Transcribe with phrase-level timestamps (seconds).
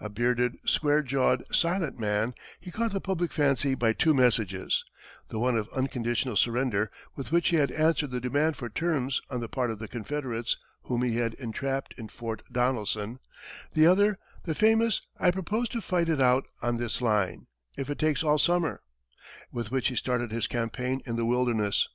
[0.00, 4.84] A bearded, square jawed, silent man, he caught the public fancy by two messages,
[5.30, 9.40] the one of "Unconditional surrender," with which he had answered the demand for terms on
[9.40, 13.18] the part of the Confederates whom he had entrapped in Fort Donelson;
[13.72, 17.46] the other, the famous: "I propose to fight it out on this line,
[17.78, 18.82] if it takes all summer,"
[19.50, 21.88] with which he started his campaign in the Wilderness.